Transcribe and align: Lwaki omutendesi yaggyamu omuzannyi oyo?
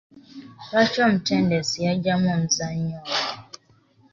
Lwaki 0.67 0.97
omutendesi 1.05 1.75
yaggyamu 1.85 2.27
omuzannyi 2.35 2.93
oyo? 3.13 3.31